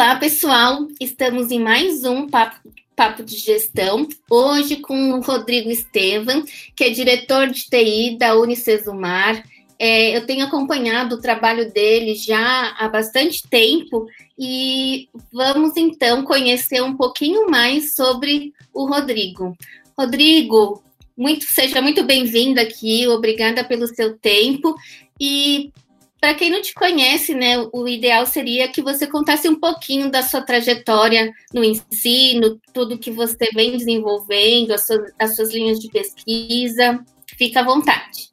[0.00, 0.88] Olá, pessoal!
[0.98, 6.42] Estamos em mais um Papo, Papo de Gestão, hoje com o Rodrigo Estevam,
[6.74, 9.44] que é diretor de TI da Unicesumar.
[9.78, 14.06] É, eu tenho acompanhado o trabalho dele já há bastante tempo
[14.38, 19.54] e vamos então conhecer um pouquinho mais sobre o Rodrigo.
[19.98, 20.82] Rodrigo,
[21.14, 24.74] muito, seja muito bem-vindo aqui, obrigada pelo seu tempo.
[25.20, 25.70] E
[26.20, 30.22] para quem não te conhece, né, o ideal seria que você contasse um pouquinho da
[30.22, 35.88] sua trajetória no ensino, tudo que você vem desenvolvendo, as suas, as suas linhas de
[35.88, 37.02] pesquisa.
[37.38, 38.30] Fica à vontade.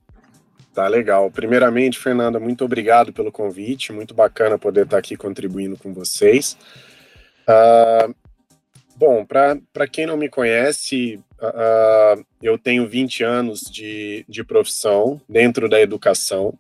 [0.74, 1.32] Tá legal.
[1.32, 3.94] Primeiramente, Fernanda, muito obrigado pelo convite.
[3.94, 6.58] Muito bacana poder estar aqui contribuindo com vocês.
[7.48, 8.14] Uh,
[8.96, 15.70] bom, para quem não me conhece, uh, eu tenho 20 anos de, de profissão dentro
[15.70, 16.54] da educação.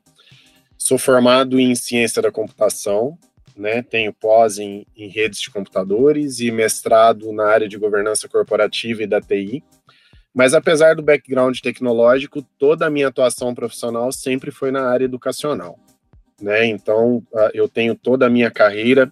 [0.88, 3.18] Sou formado em ciência da computação,
[3.58, 3.82] né?
[3.82, 9.06] Tenho pós em, em, redes de computadores e mestrado na área de governança corporativa e
[9.06, 9.62] da TI.
[10.34, 15.78] Mas apesar do background tecnológico, toda a minha atuação profissional sempre foi na área educacional,
[16.42, 16.66] né?
[16.66, 17.22] Então,
[17.54, 19.12] eu tenho toda a minha carreira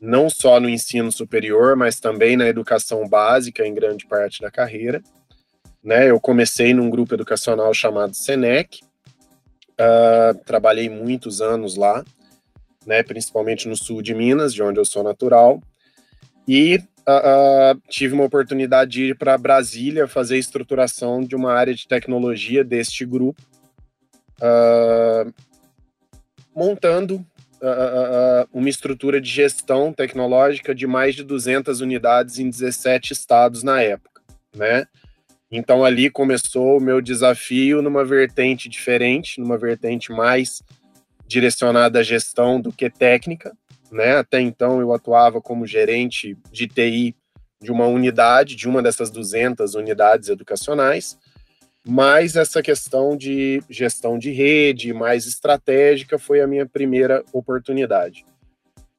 [0.00, 5.00] não só no ensino superior, mas também na educação básica em grande parte da carreira.
[5.80, 8.80] Né, eu comecei num grupo educacional chamado Senec,
[9.80, 12.04] Uh, trabalhei muitos anos lá,
[12.84, 15.62] né, principalmente no sul de Minas, de onde eu sou natural,
[16.48, 21.72] e uh, uh, tive uma oportunidade de ir para Brasília fazer estruturação de uma área
[21.72, 23.40] de tecnologia deste grupo,
[26.54, 27.24] montando
[28.52, 34.22] uma estrutura de gestão tecnológica de mais de 200 unidades em 17 estados na época,
[34.56, 34.86] né?
[35.50, 40.62] Então ali começou o meu desafio numa vertente diferente, numa vertente mais
[41.26, 43.56] direcionada à gestão do que técnica,
[43.90, 44.16] né?
[44.16, 47.16] Até então eu atuava como gerente de TI
[47.60, 51.18] de uma unidade, de uma dessas 200 unidades educacionais,
[51.84, 58.24] mas essa questão de gestão de rede mais estratégica foi a minha primeira oportunidade.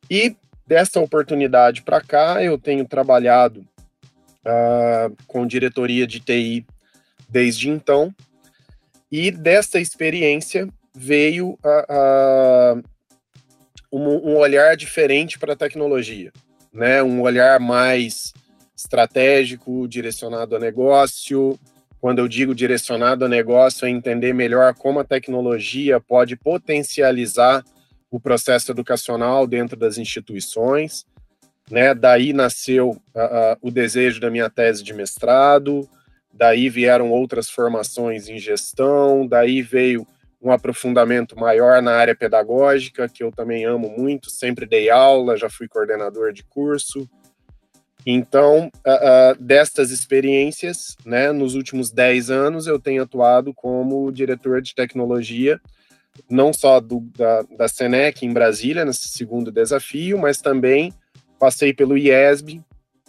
[0.10, 3.66] E dessa oportunidade para cá, eu tenho trabalhado
[4.46, 6.66] uh, com diretoria de TI
[7.30, 8.14] desde então.
[9.12, 12.84] E dessa experiência veio uh, uh,
[13.92, 16.32] um, um, olhar diferente para a tecnologia,
[16.72, 17.02] né?
[17.02, 18.34] Um olhar mais
[18.76, 21.60] estratégico, direcionado a negócio.
[22.00, 27.64] Quando eu digo direcionado a negócio, é entender melhor como a tecnologia pode potencializar
[28.12, 31.06] o processo educacional dentro das instituições
[31.70, 31.94] né?
[31.94, 35.88] Daí nasceu uh, uh, o desejo da minha tese de mestrado,
[36.34, 40.06] daí vieram outras formações em gestão, daí veio
[40.42, 45.50] um aprofundamento maior na área pedagógica, que eu também amo muito, sempre dei aula, já
[45.50, 47.10] fui coordenador de curso.
[48.06, 54.74] Então, uh, destas experiências, né, nos últimos 10 anos, eu tenho atuado como diretor de
[54.74, 55.60] tecnologia,
[56.30, 60.94] não só do, da, da Senec em Brasília, nesse segundo desafio, mas também
[61.40, 62.62] Passei pelo IESB,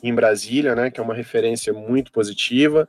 [0.02, 2.88] em Brasília, né, que é uma referência muito positiva,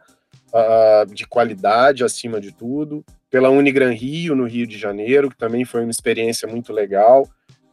[0.54, 3.04] uh, de qualidade acima de tudo.
[3.30, 7.28] Pela Unigran Rio, no Rio de Janeiro, que também foi uma experiência muito legal.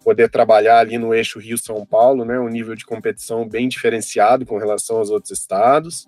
[0.05, 4.57] Poder trabalhar ali no eixo Rio-São Paulo, né, um nível de competição bem diferenciado com
[4.57, 6.07] relação aos outros estados.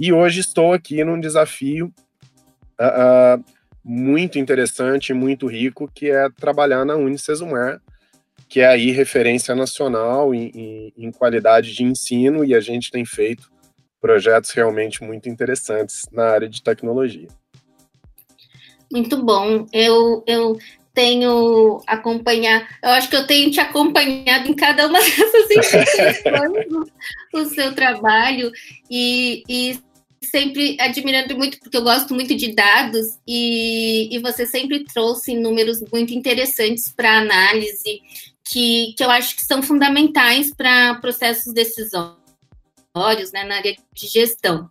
[0.00, 1.92] E hoje estou aqui num desafio
[2.80, 3.44] uh, uh,
[3.84, 7.80] muito interessante, muito rico, que é trabalhar na Unicesumar,
[8.48, 13.04] que é aí referência nacional em, em, em, qualidade de ensino, e a gente tem
[13.04, 13.50] feito
[14.00, 17.28] projetos realmente muito interessantes na área de tecnologia.
[18.90, 19.66] Muito bom.
[19.72, 20.58] Eu, eu
[20.94, 26.90] tenho acompanhar, eu acho que eu tenho te acompanhado em cada uma dessas instituições
[27.34, 28.50] o seu trabalho
[28.90, 29.78] e, e
[30.24, 35.80] sempre admirando muito, porque eu gosto muito de dados, e, e você sempre trouxe números
[35.92, 38.00] muito interessantes para análise
[38.50, 42.16] que, que eu acho que são fundamentais para processos decisórios
[43.32, 44.70] né, na área de gestão.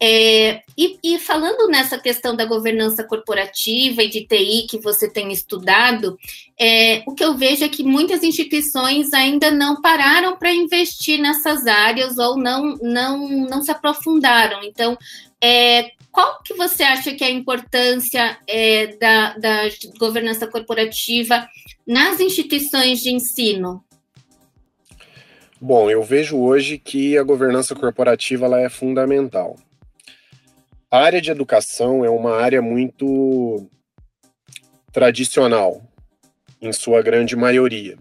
[0.00, 5.32] É, e, e, falando nessa questão da governança corporativa e de TI que você tem
[5.32, 6.18] estudado,
[6.58, 11.66] é, o que eu vejo é que muitas instituições ainda não pararam para investir nessas
[11.66, 14.62] áreas ou não, não, não se aprofundaram.
[14.64, 14.98] Então,
[15.40, 19.62] é, qual que você acha que é a importância é, da, da
[19.98, 21.44] governança corporativa
[21.84, 23.84] nas instituições de ensino?
[25.60, 29.56] Bom, eu vejo hoje que a governança corporativa ela é fundamental.
[30.88, 33.68] A área de educação é uma área muito
[34.92, 35.82] tradicional,
[36.62, 37.98] em sua grande maioria.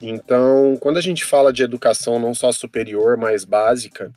[0.00, 4.12] Então, quando a gente fala de educação não só superior, mas básica,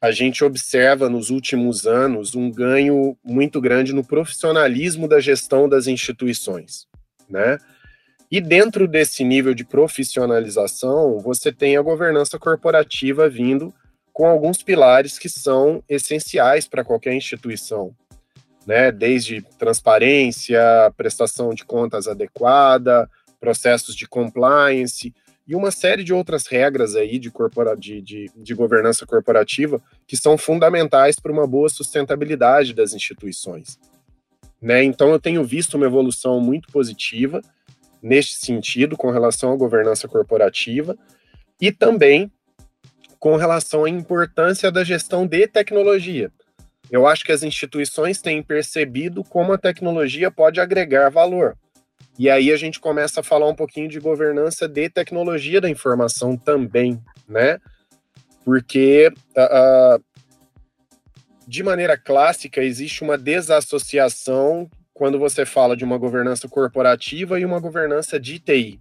[0.00, 5.86] a gente observa nos últimos anos um ganho muito grande no profissionalismo da gestão das
[5.86, 6.86] instituições,
[7.28, 7.58] né?
[8.30, 13.74] E dentro desse nível de profissionalização, você tem a governança corporativa vindo
[14.12, 17.94] com alguns pilares que são essenciais para qualquer instituição,
[18.66, 18.92] né?
[18.92, 20.60] Desde transparência,
[20.96, 23.10] prestação de contas adequada,
[23.40, 25.12] processos de compliance,
[25.48, 30.14] e uma série de outras regras aí de, corpora, de, de, de governança corporativa que
[30.16, 33.78] são fundamentais para uma boa sustentabilidade das instituições.
[34.60, 34.84] Né?
[34.84, 37.40] Então, eu tenho visto uma evolução muito positiva
[38.02, 40.96] neste sentido, com relação à governança corporativa,
[41.60, 42.30] e também
[43.18, 46.30] com relação à importância da gestão de tecnologia.
[46.90, 51.56] Eu acho que as instituições têm percebido como a tecnologia pode agregar valor.
[52.18, 56.36] E aí a gente começa a falar um pouquinho de governança de tecnologia da informação
[56.36, 57.60] também, né?
[58.44, 60.02] Porque uh,
[61.46, 67.60] de maneira clássica existe uma desassociação quando você fala de uma governança corporativa e uma
[67.60, 68.80] governança de TI,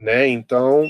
[0.00, 0.26] né?
[0.26, 0.88] Então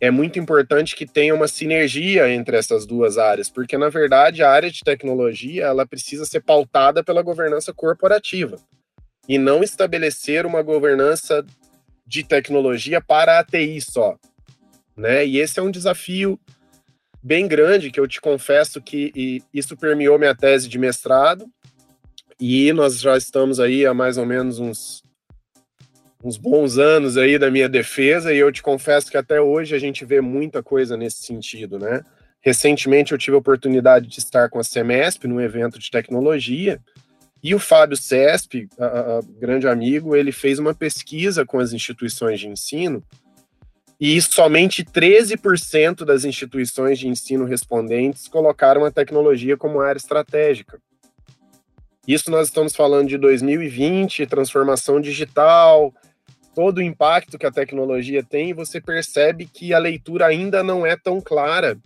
[0.00, 4.50] é muito importante que tenha uma sinergia entre essas duas áreas, porque na verdade a
[4.52, 8.56] área de tecnologia ela precisa ser pautada pela governança corporativa
[9.28, 11.44] e não estabelecer uma governança
[12.06, 14.16] de tecnologia para a TI só,
[14.96, 15.24] né?
[15.26, 16.38] E esse é um desafio
[17.22, 21.46] bem grande que eu te confesso que isso permeou minha tese de mestrado
[22.40, 25.02] e nós já estamos aí há mais ou menos uns
[26.24, 29.78] uns bons anos aí da minha defesa e eu te confesso que até hoje a
[29.78, 32.04] gente vê muita coisa nesse sentido, né?
[32.40, 36.80] Recentemente eu tive a oportunidade de estar com a Semesp num evento de tecnologia
[37.42, 38.68] e o Fábio Cesp,
[39.40, 43.02] grande amigo, ele fez uma pesquisa com as instituições de ensino
[44.00, 50.80] e somente 13% das instituições de ensino respondentes colocaram a tecnologia como área estratégica.
[52.06, 55.94] Isso nós estamos falando de 2020, transformação digital,
[56.54, 60.96] todo o impacto que a tecnologia tem, você percebe que a leitura ainda não é
[60.96, 61.78] tão clara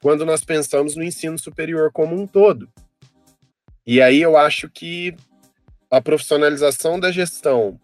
[0.00, 2.68] quando nós pensamos no ensino superior como um todo.
[3.86, 5.14] E aí eu acho que
[5.90, 7.80] a profissionalização da gestão,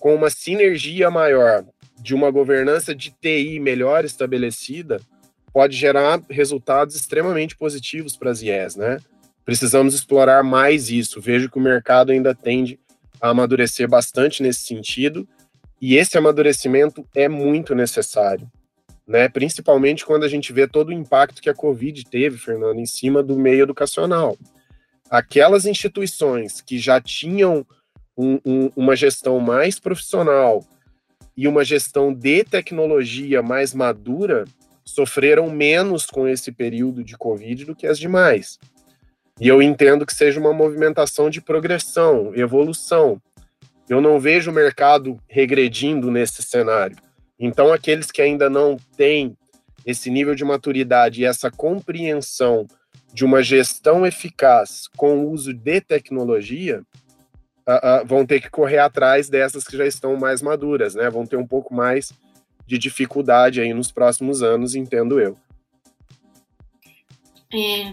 [0.00, 1.64] com uma sinergia maior
[2.00, 5.00] de uma governança de TI melhor estabelecida,
[5.52, 8.98] pode gerar resultados extremamente positivos para as IES, né?
[9.44, 11.20] Precisamos explorar mais isso.
[11.20, 12.80] Vejo que o mercado ainda tende
[13.20, 15.28] a amadurecer bastante nesse sentido,
[15.80, 18.50] e esse amadurecimento é muito necessário,
[19.06, 19.28] né?
[19.28, 23.22] Principalmente quando a gente vê todo o impacto que a Covid teve, Fernando, em cima
[23.22, 24.36] do meio educacional
[25.10, 27.66] aquelas instituições que já tinham
[28.16, 30.64] um, um, uma gestão mais profissional
[31.36, 34.44] e uma gestão de tecnologia mais madura
[34.84, 38.58] sofreram menos com esse período de Covid do que as demais.
[39.40, 43.20] E eu entendo que seja uma movimentação de progressão, evolução.
[43.88, 46.96] Eu não vejo o mercado regredindo nesse cenário.
[47.38, 49.36] Então, aqueles que ainda não têm
[49.84, 52.66] esse nível de maturidade e essa compreensão
[53.14, 56.82] de uma gestão eficaz com o uso de tecnologia,
[57.66, 61.08] uh, uh, vão ter que correr atrás dessas que já estão mais maduras, né?
[61.08, 62.12] Vão ter um pouco mais
[62.66, 65.38] de dificuldade aí nos próximos anos, entendo eu.
[67.54, 67.92] É,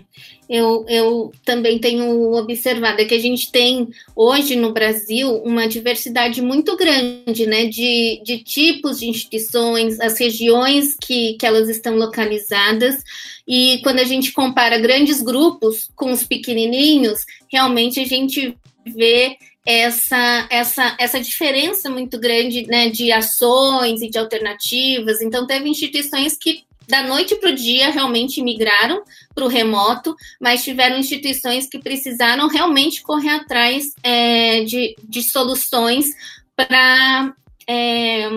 [0.49, 6.41] eu, eu também tenho observado é que a gente tem hoje no Brasil uma diversidade
[6.41, 13.03] muito grande né, de, de tipos de instituições, as regiões que, que elas estão localizadas,
[13.47, 17.19] e quando a gente compara grandes grupos com os pequenininhos,
[17.51, 24.17] realmente a gente vê essa, essa, essa diferença muito grande né, de ações e de
[24.17, 25.21] alternativas.
[25.21, 29.01] Então, teve instituições que da noite para o dia realmente migraram
[29.33, 36.07] para o remoto, mas tiveram instituições que precisaram realmente correr atrás é, de, de soluções
[36.53, 37.33] para
[37.65, 38.29] é,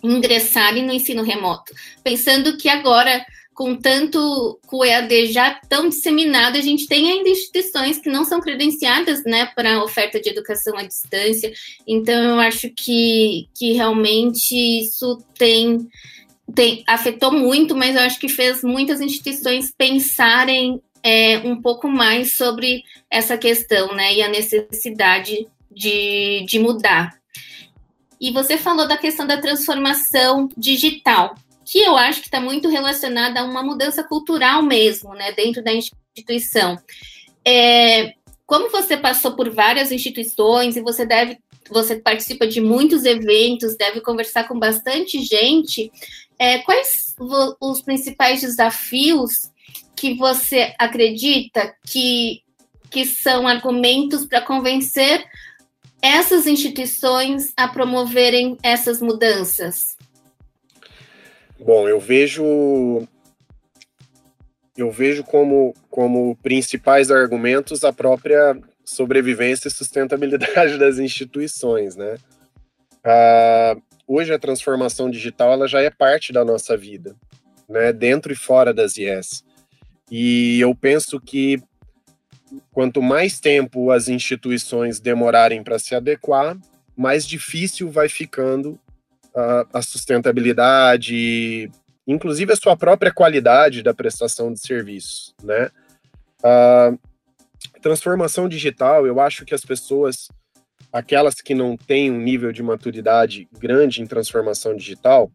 [0.00, 1.74] ingressarem no ensino remoto.
[2.04, 7.28] Pensando que agora, com tanto com o EAD já tão disseminado, a gente tem ainda
[7.28, 11.52] instituições que não são credenciadas né, para oferta de educação à distância.
[11.84, 15.88] Então, eu acho que, que realmente isso tem
[16.54, 22.36] tem, afetou muito, mas eu acho que fez muitas instituições pensarem é, um pouco mais
[22.36, 27.16] sobre essa questão, né, e a necessidade de, de mudar.
[28.20, 31.34] E você falou da questão da transformação digital,
[31.64, 35.72] que eu acho que está muito relacionada a uma mudança cultural mesmo, né, dentro da
[35.72, 36.76] instituição.
[37.44, 38.14] É,
[38.46, 41.38] como você passou por várias instituições e você deve
[41.68, 45.90] você participa de muitos eventos, deve conversar com bastante gente.
[46.38, 47.14] É, quais
[47.60, 49.50] os principais desafios
[49.94, 52.42] que você acredita que,
[52.90, 55.24] que são argumentos para convencer
[56.02, 59.96] essas instituições a promoverem essas mudanças?
[61.58, 63.06] Bom, eu vejo
[64.76, 72.16] eu vejo como, como principais argumentos a própria sobrevivência e sustentabilidade das instituições, né?
[73.02, 77.16] Ah, hoje a transformação digital ela já é parte da nossa vida,
[77.68, 77.92] né?
[77.92, 79.44] Dentro e fora das IES.
[80.10, 81.62] E eu penso que
[82.72, 86.56] quanto mais tempo as instituições demorarem para se adequar,
[86.96, 88.78] mais difícil vai ficando
[89.34, 91.70] uh, a sustentabilidade,
[92.06, 95.70] inclusive a sua própria qualidade da prestação de serviços, né?
[96.38, 96.98] Uh,
[97.82, 100.28] transformação digital, eu acho que as pessoas,
[100.92, 105.30] aquelas que não têm um nível de maturidade grande em transformação digital,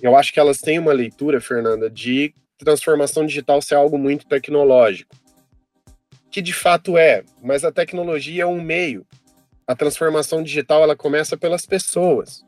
[0.00, 5.14] eu acho que elas têm uma leitura, Fernanda, de transformação digital ser algo muito tecnológico.
[6.30, 9.06] Que de fato é, mas a tecnologia é um meio.
[9.66, 12.44] A transformação digital ela começa pelas pessoas.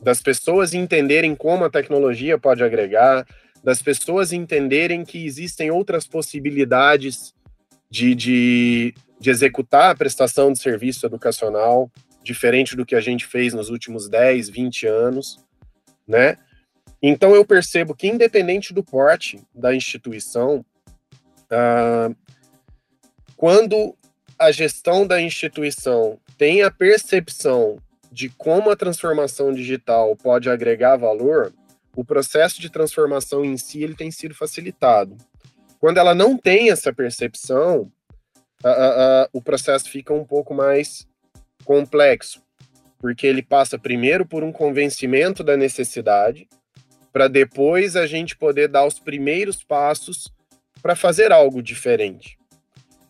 [0.00, 3.26] Das pessoas entenderem como a tecnologia pode agregar,
[3.62, 7.34] das pessoas entenderem que existem outras possibilidades
[7.94, 11.88] de, de, de executar a prestação de serviço educacional,
[12.24, 15.38] diferente do que a gente fez nos últimos 10, 20 anos,
[16.04, 16.36] né?
[17.00, 20.66] Então eu percebo que, independente do porte da instituição,
[21.52, 22.16] uh,
[23.36, 23.94] quando
[24.36, 27.78] a gestão da instituição tem a percepção
[28.10, 31.54] de como a transformação digital pode agregar valor,
[31.94, 35.16] o processo de transformação em si ele tem sido facilitado.
[35.84, 37.92] Quando ela não tem essa percepção,
[39.34, 41.06] o processo fica um pouco mais
[41.62, 42.42] complexo,
[42.98, 46.48] porque ele passa primeiro por um convencimento da necessidade,
[47.12, 50.32] para depois a gente poder dar os primeiros passos
[50.80, 52.38] para fazer algo diferente.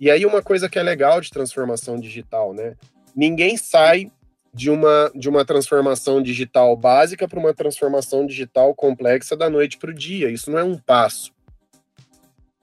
[0.01, 2.75] E aí uma coisa que é legal de transformação digital, né?
[3.15, 4.11] Ninguém sai
[4.53, 9.93] de uma, de uma transformação digital básica para uma transformação digital complexa da noite para
[9.93, 10.29] o dia.
[10.29, 11.33] Isso não é um passo.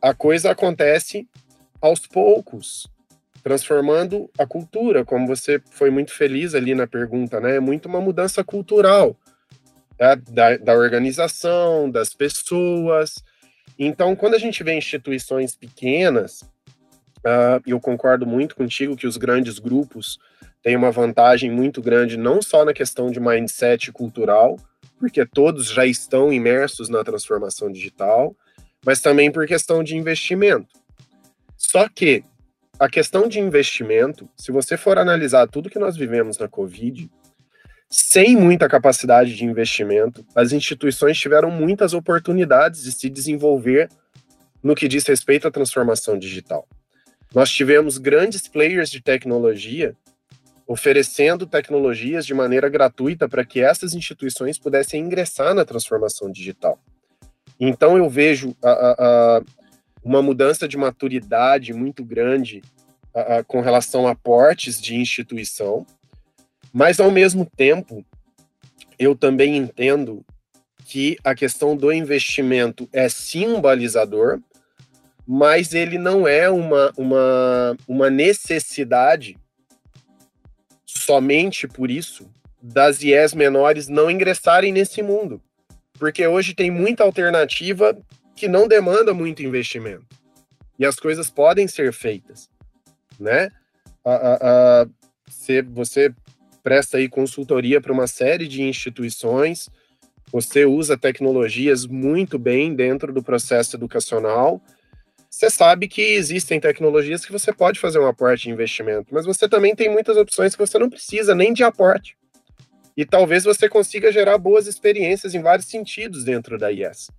[0.02, 1.28] A coisa acontece
[1.80, 2.88] aos poucos,
[3.44, 7.58] transformando a cultura, como você foi muito feliz ali na pergunta, né?
[7.58, 9.16] É muito uma mudança cultural
[9.98, 13.24] da, da, da organização, das pessoas.
[13.78, 16.42] Então, quando a gente vê instituições pequenas,
[17.20, 20.20] uh, eu concordo muito contigo que os grandes grupos
[20.64, 24.58] têm uma vantagem muito grande, não só na questão de mindset cultural,
[25.00, 28.36] porque todos já estão imersos na transformação digital,
[28.86, 30.80] mas também por questão de investimento.
[31.58, 32.24] Só que
[32.80, 37.10] a questão de investimento, se você for analisar tudo que nós vivemos na Covid,
[37.90, 43.90] sem muita capacidade de investimento, as instituições tiveram muitas oportunidades de se desenvolver
[44.64, 46.68] no que diz respeito à transformação digital.
[47.34, 49.96] Nós tivemos grandes players de tecnologia
[50.68, 56.80] oferecendo tecnologias de maneira gratuita para que essas instituições pudessem ingressar na transformação digital.
[57.62, 58.92] Então eu vejo a, a,
[59.38, 59.42] a
[60.04, 62.62] uma mudança de maturidade muito grande
[63.46, 65.86] com relação a portes de instituição,
[66.74, 68.06] mas, ao mesmo tempo,
[68.98, 70.26] eu também entendo
[70.86, 74.40] que a questão do investimento é simbolizador,
[75.28, 79.38] mas ele não é uma, uma, uma necessidade
[80.86, 82.30] somente por isso
[82.62, 85.42] das IES menores não ingressarem nesse mundo.
[86.02, 87.96] Porque hoje tem muita alternativa
[88.36, 90.08] que não demanda muito investimento.
[90.80, 92.50] E as coisas podem ser feitas,
[93.20, 93.52] né?
[94.04, 94.38] A, a,
[94.82, 94.88] a,
[95.30, 96.12] você, você
[96.64, 99.70] presta aí consultoria para uma série de instituições,
[100.32, 104.60] você usa tecnologias muito bem dentro do processo educacional.
[105.30, 109.48] Você sabe que existem tecnologias que você pode fazer um aporte de investimento, mas você
[109.48, 112.18] também tem muitas opções que você não precisa nem de aporte.
[112.96, 117.10] E talvez você consiga gerar boas experiências em vários sentidos dentro da IES.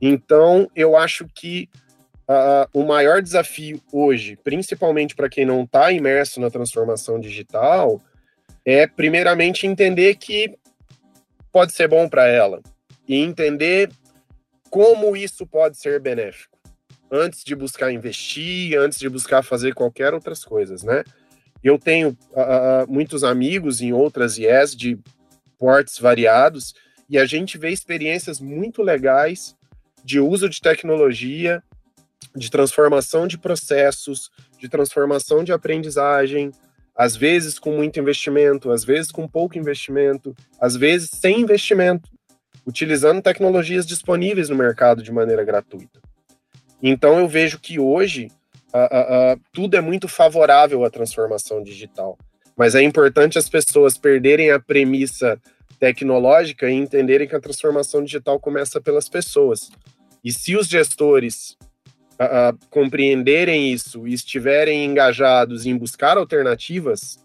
[0.00, 1.68] Então, eu acho que
[2.28, 8.00] uh, o maior desafio hoje, principalmente para quem não está imerso na transformação digital,
[8.64, 10.56] é primeiramente entender que
[11.52, 12.60] pode ser bom para ela
[13.06, 13.90] e entender
[14.70, 16.50] como isso pode ser benéfico
[17.10, 21.02] antes de buscar investir, antes de buscar fazer qualquer outras coisas, né?
[21.62, 24.98] Eu tenho uh, muitos amigos em outras IES de
[25.58, 26.74] portes variados
[27.08, 29.54] e a gente vê experiências muito legais
[30.02, 31.62] de uso de tecnologia,
[32.34, 36.50] de transformação de processos, de transformação de aprendizagem,
[36.96, 42.10] às vezes com muito investimento, às vezes com pouco investimento, às vezes sem investimento,
[42.66, 46.00] utilizando tecnologias disponíveis no mercado de maneira gratuita.
[46.82, 48.30] Então eu vejo que hoje
[48.74, 52.18] uh, uh, tudo é muito favorável à transformação digital,
[52.56, 55.40] mas é importante as pessoas perderem a premissa
[55.78, 59.70] tecnológica e entenderem que a transformação digital começa pelas pessoas.
[60.22, 61.56] E se os gestores
[62.68, 67.18] compreenderem isso e estiverem engajados em buscar alternativas,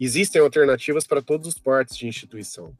[0.00, 2.72] existem alternativas para todos os portes de instituição.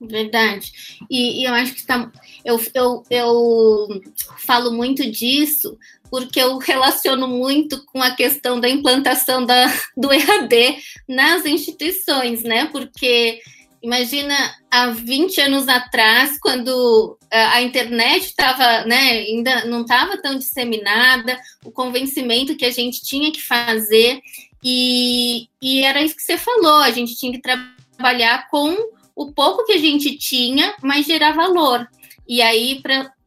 [0.00, 0.72] Verdade.
[1.08, 2.10] E, e eu acho que está.
[2.44, 4.02] Eu, eu, eu
[4.38, 5.78] falo muito disso
[6.12, 9.66] porque eu relaciono muito com a questão da implantação da,
[9.96, 10.76] do EAD
[11.08, 12.66] nas instituições, né?
[12.66, 13.40] Porque
[13.82, 14.36] Imagina
[14.70, 21.72] há 20 anos atrás, quando a internet estava, né, ainda não estava tão disseminada, o
[21.72, 24.20] convencimento que a gente tinha que fazer,
[24.62, 28.72] e, e era isso que você falou, a gente tinha que trabalhar com
[29.16, 31.84] o pouco que a gente tinha, mas gerar valor.
[32.28, 32.80] E aí,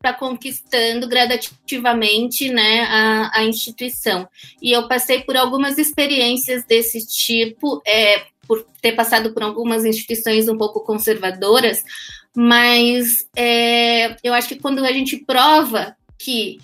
[0.06, 4.30] para conquistando gradativamente né, a, a, instituição.
[4.62, 10.48] E eu passei por algumas experiências desse tipo, é, por ter passado por algumas instituições
[10.48, 11.82] um pouco conservadoras,
[12.36, 16.60] mas é, eu acho que quando a gente prova que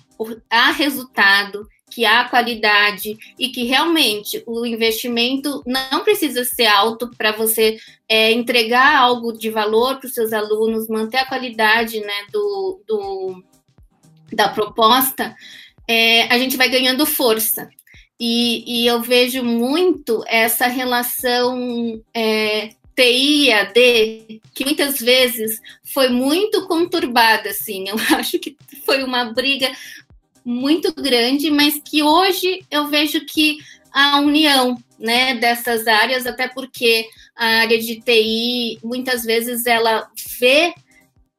[0.48, 7.32] há resultado, que há qualidade e que realmente o investimento não precisa ser alto para
[7.32, 12.80] você é, entregar algo de valor para os seus alunos, manter a qualidade né, do,
[12.86, 13.44] do
[14.32, 15.36] da proposta,
[15.86, 17.68] é, a gente vai ganhando força.
[18.18, 27.50] E, e eu vejo muito essa relação é, TI-AD, que muitas vezes foi muito conturbada,
[27.50, 27.88] assim.
[27.88, 29.70] Eu acho que foi uma briga
[30.44, 33.58] muito grande, mas que hoje eu vejo que
[33.92, 37.06] a união né, dessas áreas, até porque
[37.36, 40.74] a área de TI, muitas vezes, ela vê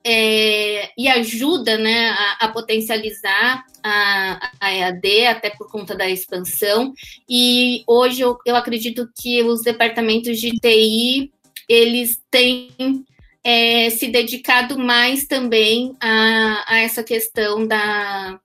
[0.06, 6.94] é, e ajuda né, a, a potencializar a, a, EAD, até por conta da expansão.
[7.30, 11.32] E hoje eu, eu acredito que os departamentos de TI
[11.70, 13.06] eles têm
[13.44, 18.40] é, se dedicado mais também a, a essa questão da,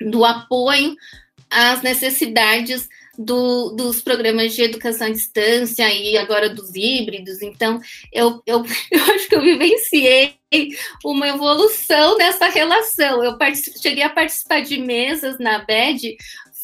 [0.00, 0.96] do apoio
[1.50, 7.40] às necessidades do, dos programas de educação à distância e agora dos híbridos.
[7.40, 7.80] Então,
[8.12, 10.36] eu, eu, eu acho que eu vivenciei
[11.04, 13.24] uma evolução dessa relação.
[13.24, 13.36] Eu
[13.80, 16.16] cheguei a participar de mesas na BED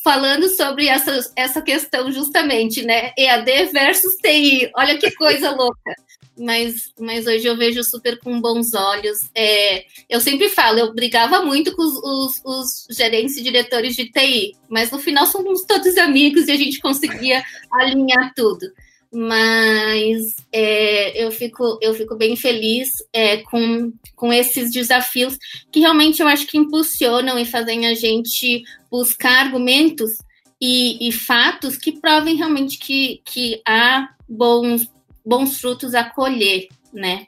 [0.03, 3.13] falando sobre essa, essa questão justamente, né?
[3.17, 4.71] EAD versus TI.
[4.77, 5.95] Olha que coisa louca
[6.37, 9.19] mas, mas hoje eu vejo super com bons olhos.
[9.35, 14.11] É, eu sempre falo, eu brigava muito com os, os, os, gerentes e diretores de
[14.11, 18.67] TI, mas no final somos todos amigos e a gente conseguia alinhar tudo.
[19.13, 25.37] Mas é, eu, fico, eu fico bem feliz é, com, com esses desafios
[25.71, 30.11] que realmente eu acho que impulsionam e fazem a gente buscar argumentos
[30.59, 34.91] e, e fatos que provem realmente que, que há bons
[35.25, 37.27] bons frutos a colher, né?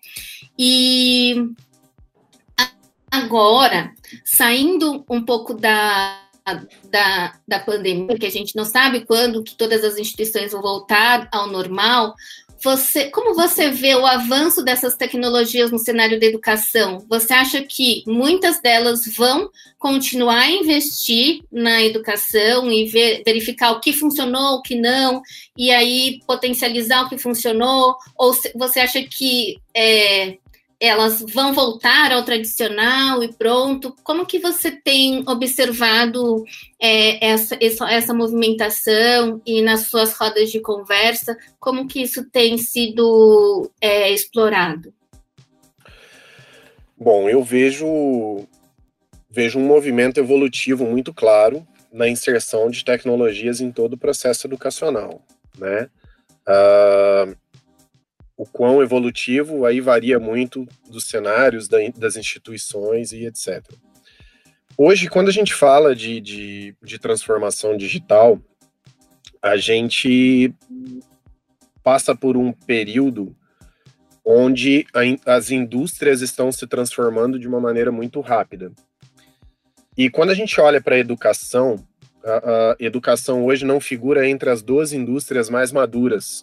[0.58, 1.34] E
[3.10, 3.94] agora,
[4.24, 6.23] saindo um pouco da,
[6.90, 11.28] da, da pandemia, que a gente não sabe quando que todas as instituições vão voltar
[11.32, 12.14] ao normal,
[12.64, 17.04] você, como você vê o avanço dessas tecnologias no cenário da educação?
[17.10, 23.80] Você acha que muitas delas vão continuar a investir na educação e ver, verificar o
[23.80, 25.20] que funcionou, o que não,
[25.58, 27.96] e aí potencializar o que funcionou?
[28.16, 30.38] Ou você acha que é,
[30.86, 33.94] elas vão voltar ao tradicional e pronto?
[34.02, 36.44] Como que você tem observado
[36.80, 42.58] é, essa, essa, essa, movimentação e nas suas rodas de conversa, como que isso tem
[42.58, 44.92] sido é, explorado?
[46.96, 48.46] Bom, eu vejo,
[49.30, 55.22] vejo um movimento evolutivo muito claro na inserção de tecnologias em todo o processo educacional,
[55.58, 55.88] né?
[56.46, 57.36] Uh,
[58.36, 63.62] o quão evolutivo aí varia muito dos cenários, da, das instituições e etc.
[64.76, 68.40] Hoje, quando a gente fala de, de, de transformação digital,
[69.40, 70.52] a gente
[71.82, 73.36] passa por um período
[74.24, 78.72] onde a, as indústrias estão se transformando de uma maneira muito rápida.
[79.96, 81.86] E quando a gente olha para a educação,
[82.24, 86.42] a educação hoje não figura entre as duas indústrias mais maduras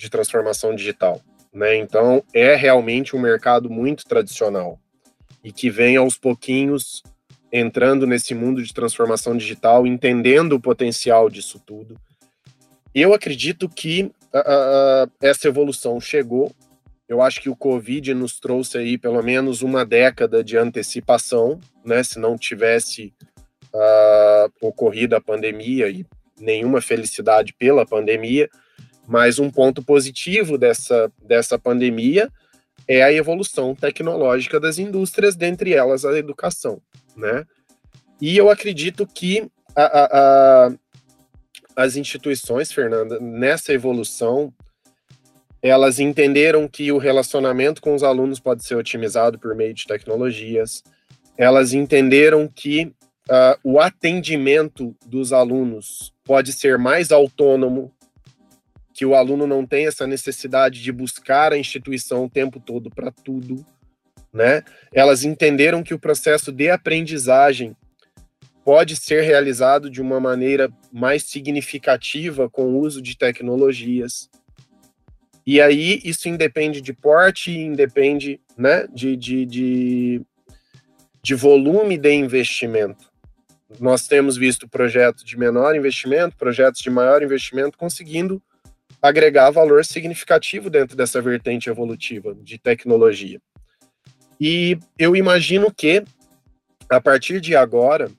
[0.00, 1.20] de transformação digital.
[1.52, 1.76] Né?
[1.76, 4.78] Então, é realmente um mercado muito tradicional
[5.44, 7.02] e que vem aos pouquinhos
[7.52, 11.98] entrando nesse mundo de transformação digital, entendendo o potencial disso tudo
[12.94, 16.52] eu acredito que uh, essa evolução chegou.
[17.08, 22.02] Eu acho que o Covid nos trouxe aí pelo menos uma década de antecipação, né?
[22.02, 23.12] Se não tivesse
[23.74, 26.04] uh, ocorrido a pandemia e
[26.38, 28.48] nenhuma felicidade pela pandemia,
[29.10, 32.30] mas um ponto positivo dessa, dessa pandemia
[32.86, 36.80] é a evolução tecnológica das indústrias, dentre elas a educação,
[37.16, 37.44] né?
[38.20, 40.04] E eu acredito que a, a,
[40.66, 40.72] a,
[41.74, 44.54] as instituições, Fernanda, nessa evolução,
[45.60, 50.84] elas entenderam que o relacionamento com os alunos pode ser otimizado por meio de tecnologias,
[51.36, 52.84] elas entenderam que
[53.28, 57.92] uh, o atendimento dos alunos pode ser mais autônomo,
[59.00, 63.10] que o aluno não tem essa necessidade de buscar a instituição o tempo todo para
[63.10, 63.64] tudo,
[64.30, 64.62] né?
[64.92, 67.74] Elas entenderam que o processo de aprendizagem
[68.62, 74.28] pode ser realizado de uma maneira mais significativa com o uso de tecnologias.
[75.46, 80.22] E aí isso independe de porte, independe né, de, de, de,
[81.22, 83.10] de volume de investimento.
[83.80, 88.42] Nós temos visto projetos de menor investimento, projetos de maior investimento, conseguindo
[89.02, 93.40] agregar valor significativo dentro dessa vertente evolutiva de tecnologia.
[94.40, 96.02] E eu imagino que,
[96.88, 98.10] a partir de agora,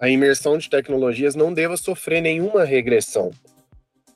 [0.00, 3.30] a imersão de tecnologias não deva sofrer nenhuma regressão.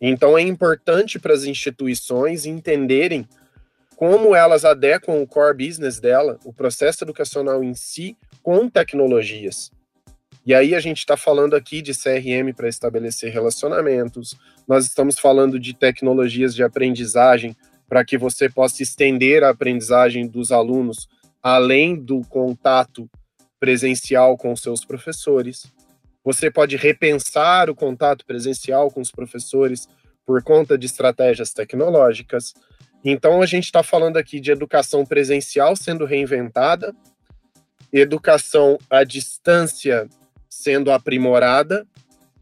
[0.01, 3.27] Então é importante para as instituições entenderem
[3.97, 9.73] como elas adequam o core business dela, o processo educacional em si, com tecnologias.
[10.47, 14.37] E aí a gente está falando aqui de CRM para estabelecer relacionamentos,
[14.69, 17.57] nós estamos falando de tecnologias de aprendizagem
[17.89, 21.09] para que você possa estender a aprendizagem dos alunos
[21.43, 23.09] além do contato
[23.59, 25.73] presencial com seus professores.
[26.23, 29.89] Você pode repensar o contato presencial com os professores
[30.27, 32.53] por conta de estratégias tecnológicas.
[33.03, 36.95] Então, a gente está falando aqui de educação presencial sendo reinventada,
[37.91, 40.07] educação à distância
[40.51, 41.87] sendo aprimorada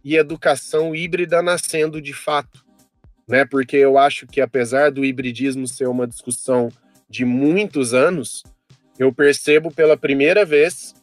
[0.07, 2.65] e educação híbrida nascendo de fato.
[3.27, 3.45] Né?
[3.45, 6.69] Porque eu acho que, apesar do hibridismo ser uma discussão
[7.11, 8.45] de muitos anos,
[9.01, 10.95] eu percebo pela primeira vez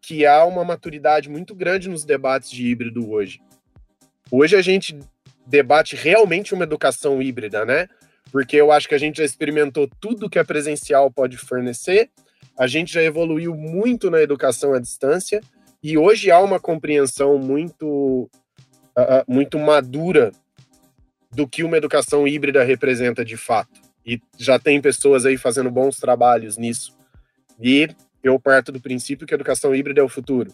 [0.00, 3.40] que há uma maturidade muito grande nos debates de híbrido hoje.
[4.30, 4.96] Hoje a gente
[5.44, 7.88] debate realmente uma educação híbrida, né?
[8.30, 12.10] Porque eu acho que a gente já experimentou tudo que a presencial pode fornecer,
[12.56, 15.40] a gente já evoluiu muito na educação à distância
[15.88, 18.28] e hoje há uma compreensão muito,
[18.98, 20.32] uh, muito madura
[21.30, 23.80] do que uma educação híbrida representa de fato.
[24.04, 26.98] E já tem pessoas aí fazendo bons trabalhos nisso.
[27.60, 27.88] E
[28.20, 30.52] eu parto do princípio que a educação híbrida é o futuro.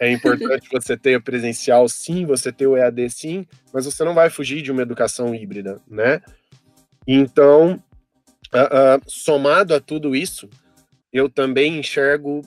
[0.00, 4.14] É importante você ter o presencial, sim, você ter o EAD, sim, mas você não
[4.14, 6.22] vai fugir de uma educação híbrida, né?
[7.06, 7.74] Então,
[8.54, 10.48] uh, uh, somado a tudo isso,
[11.12, 12.40] eu também enxergo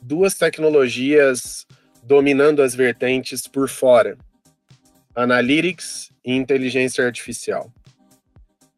[0.00, 1.66] duas tecnologias
[2.02, 4.16] dominando as vertentes por fora:
[5.14, 7.72] Analytics e inteligência artificial.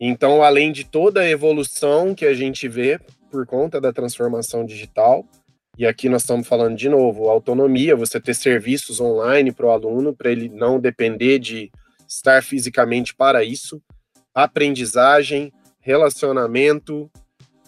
[0.00, 2.98] Então, além de toda a evolução que a gente vê
[3.32, 5.26] por conta da transformação digital.
[5.78, 10.14] E aqui nós estamos falando de novo, autonomia, você ter serviços online para o aluno,
[10.14, 11.72] para ele não depender de
[12.06, 13.82] estar fisicamente para isso,
[14.34, 17.10] aprendizagem, relacionamento,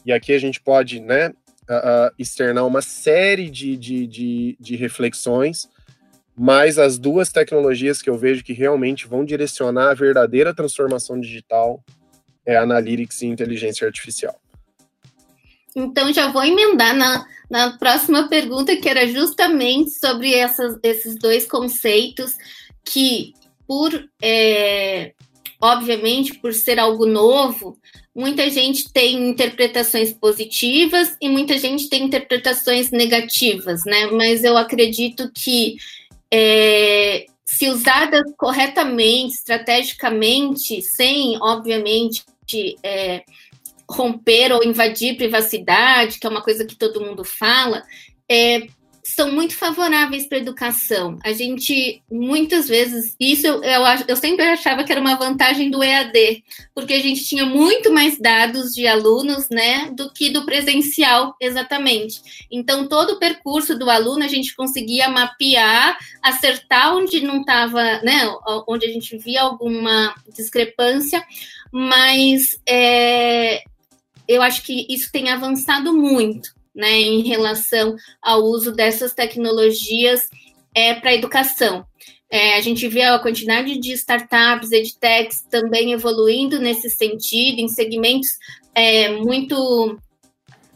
[0.05, 1.33] e aqui a gente pode, né,
[1.69, 5.69] uh, externar uma série de, de, de, de reflexões,
[6.37, 11.83] mas as duas tecnologias que eu vejo que realmente vão direcionar a verdadeira transformação digital
[12.47, 14.39] é Analytics e inteligência artificial.
[15.75, 21.47] Então, já vou emendar na, na próxima pergunta, que era justamente sobre essas, esses dois
[21.47, 22.35] conceitos
[22.85, 23.33] que,
[23.67, 23.91] por
[24.23, 25.15] é,
[25.65, 27.79] obviamente, por ser algo novo,
[28.15, 34.09] muita gente tem interpretações positivas e muita gente tem interpretações negativas, né?
[34.09, 35.77] Mas eu acredito que
[36.31, 42.23] é, se usadas corretamente, estrategicamente, sem, obviamente,
[42.83, 43.23] é,
[43.89, 47.83] romper ou invadir privacidade, que é uma coisa que todo mundo fala,
[48.29, 48.67] é,
[49.15, 51.19] são muito favoráveis para a educação.
[51.25, 55.83] A gente, muitas vezes, isso eu, eu, eu, sempre achava que era uma vantagem do
[55.83, 56.43] EAD,
[56.75, 62.21] porque a gente tinha muito mais dados de alunos, né, do que do presencial, exatamente.
[62.51, 68.29] Então, todo o percurso do aluno a gente conseguia mapear, acertar onde não estava, né,
[68.67, 71.25] onde a gente via alguma discrepância,
[71.73, 73.63] mas é,
[74.27, 80.23] eu acho que isso tem avançado muito, né, em relação ao uso dessas tecnologias
[80.75, 81.87] é, para a educação.
[82.31, 88.31] É, a gente vê a quantidade de startups, edtechs também evoluindo nesse sentido, em segmentos
[88.75, 89.99] é, muito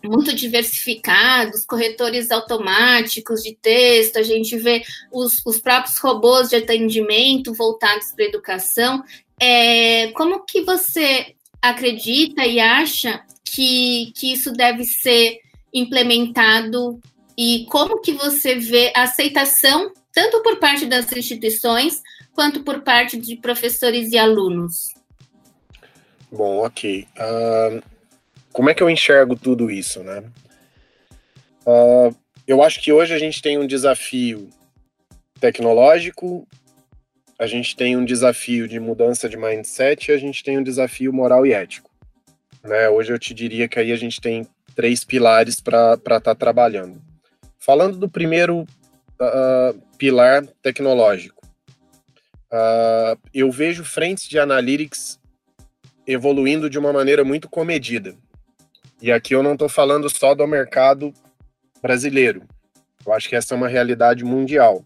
[0.05, 4.83] muito diversificados, corretores automáticos de texto, a gente vê
[5.13, 9.03] os, os próprios robôs de atendimento voltados para a educação.
[9.41, 15.39] É, como que você acredita e acha que, que isso deve ser
[15.79, 17.01] implementado
[17.37, 22.03] e como que você vê a aceitação tanto por parte das instituições
[22.35, 24.95] quanto por parte de professores e alunos?
[26.31, 27.07] Bom, ok.
[27.17, 27.83] Uh,
[28.53, 30.25] como é que eu enxergo tudo isso, né?
[31.65, 32.15] Uh,
[32.47, 34.49] eu acho que hoje a gente tem um desafio
[35.41, 36.47] tecnológico,
[37.39, 41.13] a gente tem um desafio de mudança de mindset e a gente tem um desafio
[41.13, 41.89] moral e ético.
[42.65, 42.89] Né?
[42.89, 44.47] Hoje eu te diria que aí a gente tem
[44.79, 47.03] três pilares para estar tá trabalhando.
[47.59, 51.45] Falando do primeiro uh, pilar tecnológico,
[52.53, 55.19] uh, eu vejo frentes de analytics
[56.07, 58.15] evoluindo de uma maneira muito comedida.
[59.03, 61.13] E aqui eu não estou falando só do mercado
[61.83, 62.45] brasileiro.
[63.05, 64.85] Eu acho que essa é uma realidade mundial,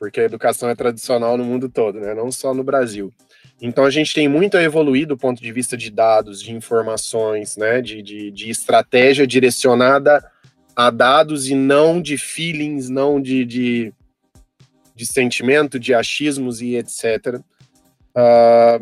[0.00, 2.12] porque a educação é tradicional no mundo todo, né?
[2.12, 3.14] não só no Brasil.
[3.60, 7.56] Então a gente tem muito a evoluir do ponto de vista de dados, de informações,
[7.56, 7.80] né?
[7.80, 10.24] de, de, de estratégia direcionada
[10.74, 13.94] a dados e não de feelings, não de, de,
[14.94, 17.36] de sentimento, de achismos e etc.
[17.36, 17.42] Uh,
[18.14, 18.80] ah,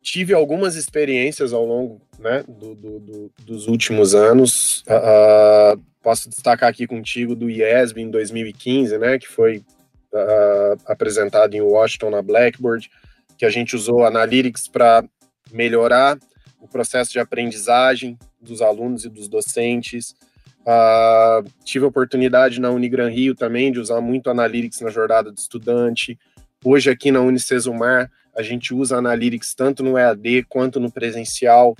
[0.00, 4.82] tive algumas experiências ao longo né, do, do, do, dos últimos anos.
[4.82, 9.64] Uh, posso destacar aqui contigo do IESB em 2015, né, que foi
[10.12, 12.90] uh, apresentado em Washington na Blackboard,
[13.36, 15.04] que a gente usou Analytics para
[15.52, 16.18] melhorar
[16.60, 20.14] o processo de aprendizagem dos alunos e dos docentes.
[20.60, 25.38] Uh, tive a oportunidade na Unigran Rio também de usar muito Analytics na jornada do
[25.38, 26.18] estudante.
[26.64, 31.76] Hoje aqui na Unicesumar a gente usa Analytics tanto no EAD quanto no presencial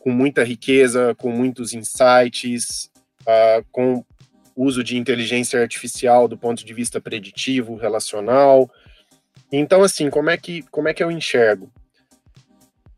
[0.00, 2.90] com muita riqueza, com muitos insights,
[3.22, 4.04] uh, com
[4.56, 8.70] uso de inteligência artificial do ponto de vista preditivo, relacional.
[9.50, 11.70] Então, assim, como é que, como é que eu enxergo?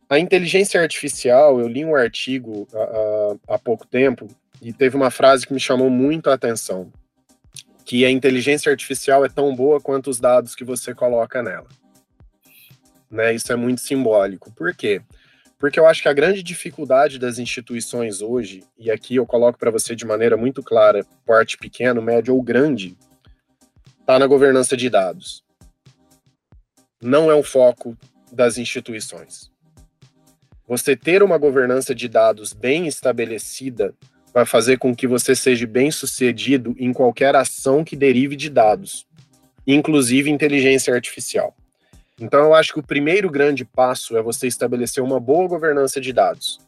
[0.09, 4.29] A inteligência artificial, eu li um artigo uh, há pouco tempo
[4.61, 6.93] e teve uma frase que me chamou muito a atenção,
[7.85, 11.69] que a inteligência artificial é tão boa quanto os dados que você coloca nela.
[13.11, 14.53] Né, isso é muito simbólico.
[14.53, 15.01] Por quê?
[15.01, 15.22] Porque
[15.79, 19.95] eu acho que a grande dificuldade das instituições hoje, e aqui eu coloco para você
[19.95, 22.99] de maneira muito clara, porte pequeno, médio ou grande,
[24.01, 25.45] está na governança de dados.
[27.01, 27.97] Não é o foco
[28.33, 29.53] das instituições.
[30.67, 33.95] Você ter uma governança de dados bem estabelecida
[34.35, 39.07] vai fazer com que você seja bem sucedido em qualquer ação que derive de dados,
[39.65, 41.55] inclusive inteligência artificial.
[42.23, 46.13] Então, eu acho que o primeiro grande passo é você estabelecer uma boa governança de
[46.13, 46.61] dados.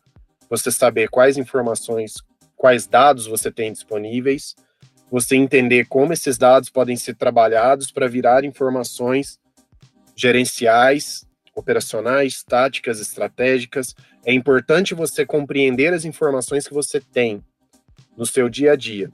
[0.50, 2.14] Você saber quais informações,
[2.56, 4.56] quais dados você tem disponíveis,
[5.08, 9.38] você entender como esses dados podem ser trabalhados para virar informações
[10.16, 13.94] gerenciais, operacionais, táticas, estratégicas.
[14.26, 17.40] É importante você compreender as informações que você tem
[18.16, 19.08] no seu dia a dia.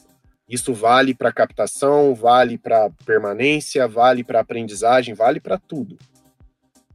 [0.49, 5.99] Isso vale para captação, vale para permanência, vale para aprendizagem, vale para tudo.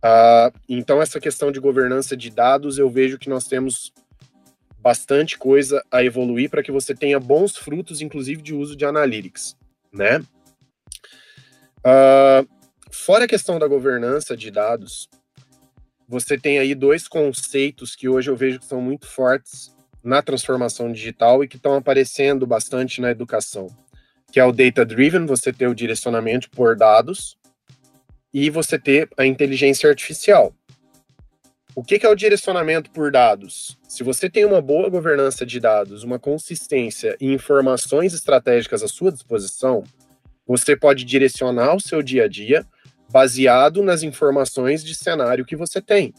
[0.06, 3.92] Uh, então, essa questão de governança de dados, eu vejo que nós temos
[4.78, 9.58] bastante coisa a evoluir para que você tenha bons frutos, inclusive de uso de analytics,
[9.92, 10.20] né?
[11.80, 12.48] Uh,
[12.92, 15.10] fora a questão da governança de dados,
[16.08, 20.92] você tem aí dois conceitos que hoje eu vejo que são muito fortes na transformação
[20.92, 23.76] digital e que estão aparecendo bastante na educação,
[24.32, 27.36] que é o data driven, você ter o direcionamento por dados,
[28.38, 30.54] e você ter a inteligência artificial.
[31.74, 33.80] O que, que é o direcionamento por dados?
[33.88, 39.10] Se você tem uma boa governança de dados, uma consistência e informações estratégicas à sua
[39.10, 39.86] disposição,
[40.46, 42.66] você pode direcionar o seu dia a dia
[43.10, 46.14] baseado nas informações de cenário que você tem.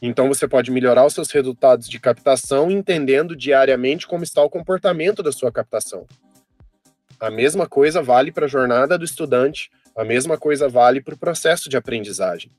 [0.00, 5.22] Então você pode melhorar os seus resultados de captação entendendo diariamente como está o comportamento
[5.22, 6.06] da sua captação.
[7.20, 11.18] A mesma coisa vale para a jornada do estudante, a mesma coisa vale para o
[11.18, 12.50] processo de aprendizagem.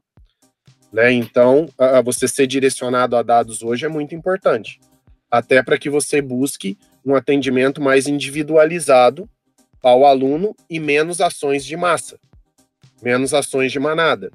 [0.91, 1.11] Né?
[1.11, 4.79] Então, a, você ser direcionado a dados hoje é muito importante,
[5.29, 9.29] até para que você busque um atendimento mais individualizado
[9.81, 12.19] ao aluno e menos ações de massa,
[13.01, 14.31] menos ações de manada.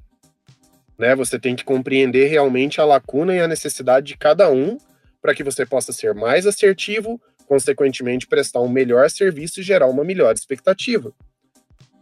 [0.99, 1.15] Né?
[1.15, 4.79] Você tem que compreender realmente a lacuna e a necessidade de cada um
[5.21, 10.05] para que você possa ser mais assertivo, consequentemente prestar um melhor serviço e gerar uma
[10.05, 11.13] melhor expectativa.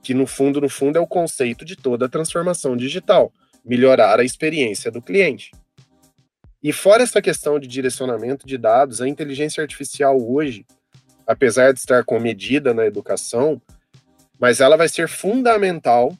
[0.02, 3.32] Que no fundo, no fundo, é o conceito de toda a transformação digital,
[3.64, 5.52] melhorar a experiência do cliente.
[6.62, 10.66] E fora essa questão de direcionamento de dados, a inteligência artificial hoje,
[11.26, 13.60] apesar de estar comedida na educação,
[14.38, 16.16] mas ela vai ser fundamental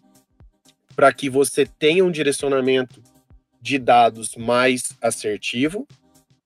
[0.95, 3.03] para que você tenha um direcionamento
[3.61, 5.87] de dados mais assertivo,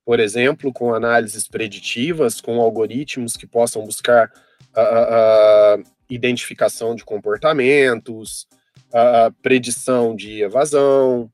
[0.05, 4.31] por exemplo, com análises preditivas, com algoritmos que possam buscar
[4.75, 8.47] a, a identificação de comportamentos,
[8.93, 11.31] a predição de evasão.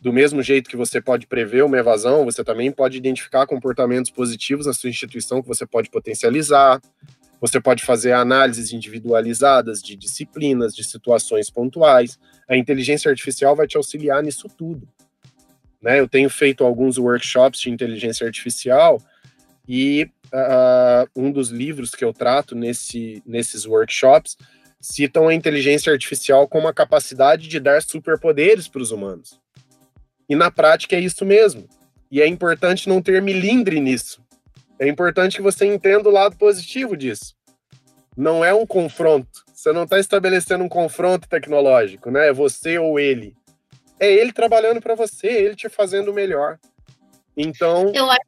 [0.00, 4.66] Do mesmo jeito que você pode prever uma evasão, você também pode identificar comportamentos positivos
[4.66, 6.80] na sua instituição que você pode potencializar.
[7.40, 12.18] Você pode fazer análises individualizadas de disciplinas, de situações pontuais.
[12.48, 14.88] A inteligência artificial vai te auxiliar nisso tudo.
[15.80, 15.98] Né?
[15.98, 19.02] Eu tenho feito alguns workshops de inteligência artificial
[19.68, 24.36] e uh, um dos livros que eu trato nesse, nesses workshops
[24.80, 29.40] citam a inteligência artificial como a capacidade de dar superpoderes para os humanos.
[30.28, 31.68] E na prática é isso mesmo.
[32.10, 34.22] E é importante não ter milindre nisso.
[34.78, 37.34] É importante que você entenda o lado positivo disso.
[38.16, 39.44] Não é um confronto.
[39.54, 42.28] Você não está estabelecendo um confronto tecnológico, né?
[42.28, 43.36] É você ou ele.
[44.00, 46.58] É ele trabalhando para você, ele te fazendo melhor.
[47.36, 47.92] Então.
[47.94, 48.20] Eu acho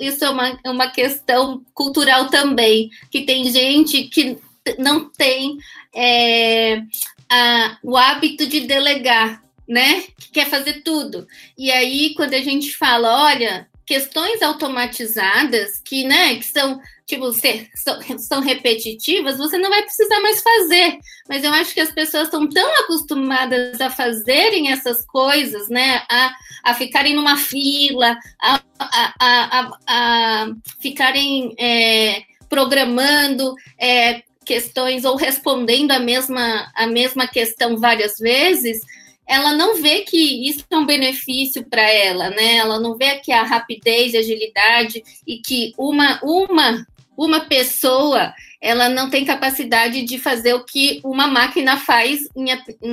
[0.00, 4.38] isso é uma, uma questão cultural também, que tem gente que
[4.78, 5.58] não tem
[5.94, 6.82] é,
[7.28, 10.04] a, o hábito de delegar, né?
[10.18, 11.26] Que quer fazer tudo.
[11.56, 17.68] E aí, quando a gente fala, olha, questões automatizadas que, né, que são tipo ser,
[17.76, 20.98] são, são repetitivas, você não vai precisar mais fazer.
[21.28, 26.34] Mas eu acho que as pessoas estão tão acostumadas a fazerem essas coisas, né, a,
[26.64, 30.46] a ficarem numa fila, a, a, a, a
[30.80, 38.80] ficarem é, programando é, questões ou respondendo a mesma, a mesma questão várias vezes,
[39.26, 42.56] ela não vê que isso é um benefício para ela, né?
[42.56, 46.86] Ela não vê que a rapidez e agilidade e que uma uma
[47.16, 52.46] uma pessoa ela não tem capacidade de fazer o que uma máquina faz em,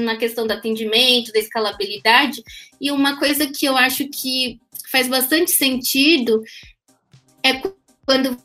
[0.04, 2.44] na questão do atendimento, da escalabilidade.
[2.80, 4.60] E uma coisa que eu acho que
[4.92, 6.42] faz bastante sentido
[7.44, 7.62] é
[8.06, 8.38] quando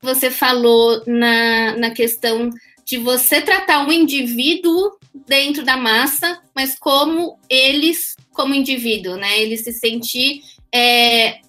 [0.00, 2.50] você falou na, na questão
[2.84, 4.92] de você tratar um indivíduo
[5.26, 9.40] dentro da massa, mas como eles, como indivíduo, né?
[9.40, 10.42] Ele se sentir
[10.74, 11.40] é,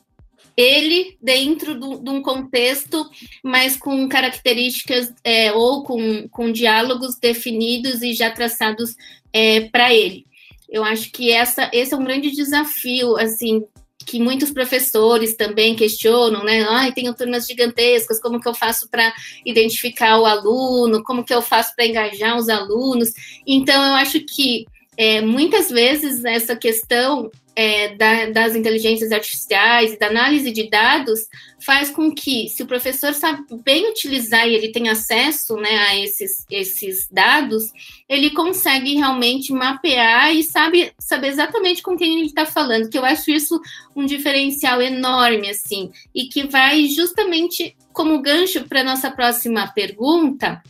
[0.55, 3.09] ele dentro de um contexto,
[3.43, 8.95] mas com características é, ou com, com diálogos definidos e já traçados
[9.31, 10.25] é, para ele.
[10.69, 13.63] Eu acho que essa, esse é um grande desafio, assim,
[14.05, 16.65] que muitos professores também questionam, né?
[16.69, 19.13] Ai, tenho turmas gigantescas, como que eu faço para
[19.45, 21.03] identificar o aluno?
[21.03, 23.09] Como que eu faço para engajar os alunos?
[23.45, 24.65] Então, eu acho que
[24.97, 31.27] é, muitas vezes essa questão é, da, das inteligências artificiais e da análise de dados
[31.63, 35.97] faz com que, se o professor sabe bem utilizar e ele tem acesso né, a
[35.97, 37.71] esses, esses dados,
[38.09, 43.05] ele consegue realmente mapear e sabe saber exatamente com quem ele está falando, que eu
[43.05, 43.61] acho isso
[43.95, 50.61] um diferencial enorme, assim, e que vai justamente como gancho para a nossa próxima pergunta,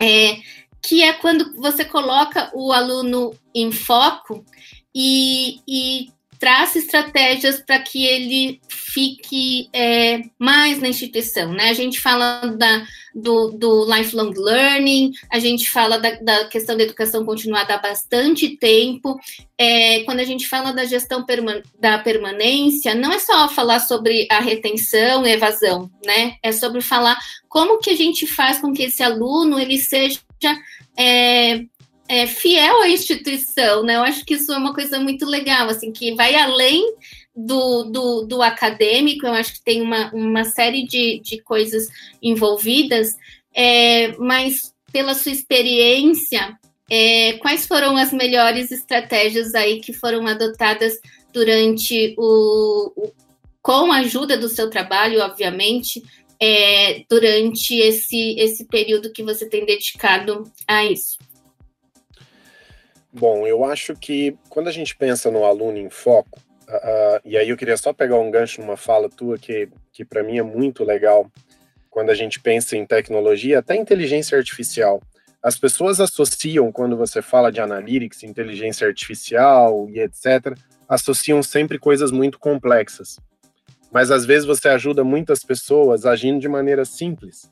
[0.00, 0.36] é,
[0.82, 4.44] que é quando você coloca o aluno em foco
[4.94, 11.70] e, e traça estratégias para que ele fique é, mais na instituição, né?
[11.70, 16.82] A gente fala da, do, do lifelong learning, a gente fala da, da, questão da
[16.82, 19.18] educação continuada há bastante tempo.
[19.56, 24.26] É, quando a gente fala da gestão perman da permanência, não é só falar sobre
[24.30, 26.34] a retenção e evasão, né?
[26.42, 30.20] É sobre falar como que a gente faz com que esse aluno ele seja
[30.96, 31.64] é,
[32.14, 33.96] é, fiel à instituição, né?
[33.96, 36.94] Eu acho que isso é uma coisa muito legal, assim, que vai além
[37.34, 41.88] do, do, do acadêmico, eu acho que tem uma, uma série de, de coisas
[42.22, 43.16] envolvidas,
[43.52, 46.56] é, mas pela sua experiência,
[46.88, 50.94] é, quais foram as melhores estratégias aí que foram adotadas
[51.32, 53.12] durante o, o
[53.60, 56.02] com a ajuda do seu trabalho, obviamente,
[56.40, 61.16] é, durante esse, esse período que você tem dedicado a isso?
[63.16, 67.48] Bom, eu acho que quando a gente pensa no aluno em foco, uh, e aí
[67.48, 70.82] eu queria só pegar um gancho numa fala tua que, que para mim é muito
[70.82, 71.30] legal,
[71.88, 75.00] quando a gente pensa em tecnologia, até inteligência artificial.
[75.40, 80.58] As pessoas associam, quando você fala de analytics, inteligência artificial e etc.,
[80.88, 83.20] associam sempre coisas muito complexas.
[83.92, 87.48] Mas às vezes você ajuda muitas pessoas agindo de maneira simples.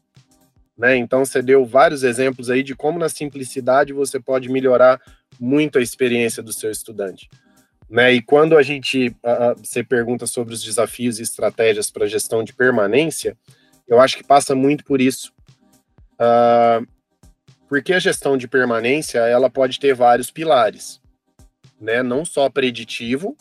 [0.77, 0.97] Né?
[0.97, 5.01] Então, você deu vários exemplos aí de como na simplicidade você pode melhorar
[5.41, 7.28] muito a experiência do seu estudante.
[7.89, 8.14] Né?
[8.14, 12.55] E quando a gente uh, você pergunta sobre os desafios e estratégias para gestão de
[12.55, 13.37] permanência,
[13.87, 15.33] eu acho que passa muito por isso.
[16.14, 16.87] Uh,
[17.68, 21.01] porque a gestão de permanência ela pode ter vários pilares,
[21.80, 22.03] né?
[22.03, 23.37] Não só preditivo,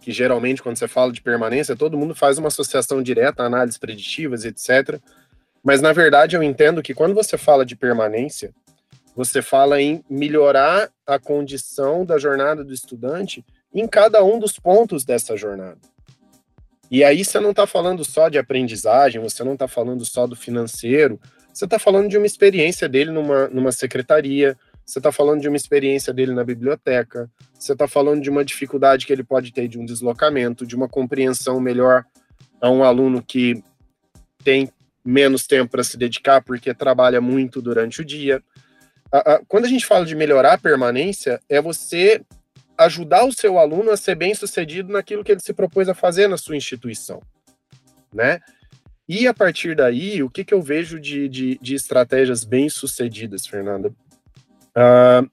[0.00, 4.44] que geralmente quando você fala de permanência, todo mundo faz uma associação direta, análises preditivas,
[4.44, 5.00] etc.
[5.62, 8.52] Mas na verdade eu entendo que quando você fala de permanência,
[9.14, 15.04] você fala em melhorar a condição da jornada do estudante em cada um dos pontos
[15.04, 15.78] dessa jornada.
[16.90, 20.36] E aí você não está falando só de aprendizagem, você não está falando só do
[20.36, 21.20] financeiro,
[21.52, 25.56] você está falando de uma experiência dele numa, numa secretaria, você está falando de uma
[25.56, 29.78] experiência dele na biblioteca, você está falando de uma dificuldade que ele pode ter de
[29.78, 32.04] um deslocamento, de uma compreensão melhor
[32.60, 33.62] a um aluno que
[34.42, 34.70] tem
[35.04, 38.42] menos tempo para se dedicar porque trabalha muito durante o dia.
[39.46, 42.20] Quando a gente fala de melhorar a permanência, é você
[42.76, 46.28] ajudar o seu aluno a ser bem sucedido naquilo que ele se propôs a fazer
[46.28, 47.22] na sua instituição,
[48.12, 48.40] né?
[49.08, 53.46] E a partir daí, o que, que eu vejo de, de, de estratégias bem sucedidas,
[53.46, 53.90] Fernanda?
[54.70, 55.30] Uh,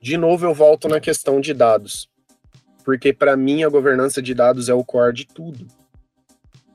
[0.00, 2.10] de novo, eu volto na questão de dados,
[2.84, 5.66] porque para mim a governança de dados é o core de tudo.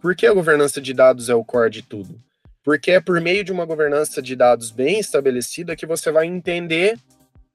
[0.01, 2.17] Por que a governança de dados é o core de tudo?
[2.63, 6.97] Porque é por meio de uma governança de dados bem estabelecida que você vai entender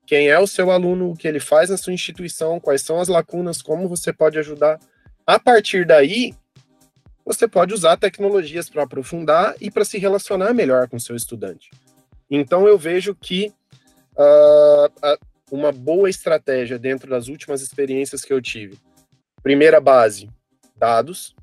[0.06, 3.08] quem é o seu aluno, o que ele faz na sua instituição, quais são as
[3.08, 4.78] lacunas, como você pode ajudar.
[5.26, 6.32] A partir daí,
[7.24, 11.70] você pode usar tecnologias para aprofundar e para se relacionar melhor com o seu estudante.
[12.30, 13.52] Então, eu vejo que
[14.16, 15.18] uh,
[15.50, 18.78] uma boa estratégia dentro das últimas experiências que eu tive.
[19.42, 20.28] Primeira base,
[20.76, 21.35] dados.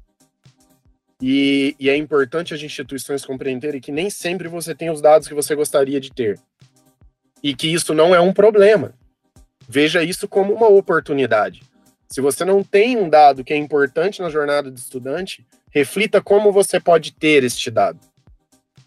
[1.21, 5.33] E, e, é importante as instituições compreenderem que nem sempre você tem os dados que
[5.33, 6.39] você gostaria de ter.
[7.41, 8.93] E que isso não é um problema.
[9.67, 11.61] Veja isso como uma oportunidade.
[12.09, 16.51] Se você não tem um dado que é importante na jornada do estudante, reflita como
[16.51, 17.99] você pode ter este dado.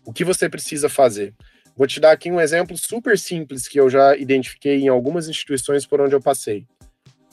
[0.05, 1.35] O que você precisa fazer?
[1.77, 5.85] Vou te dar aqui um exemplo super simples que eu já identifiquei em algumas instituições
[5.85, 6.65] por onde eu passei.